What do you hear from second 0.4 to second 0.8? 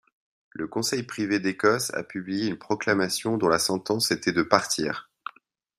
Le